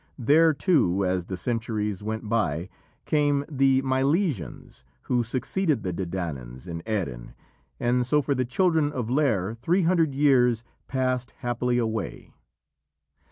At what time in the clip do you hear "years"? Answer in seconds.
10.15-10.63